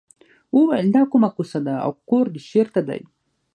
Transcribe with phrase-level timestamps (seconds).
[0.57, 3.01] وویل دا کومه کوڅه ده او کور دې چېرته دی.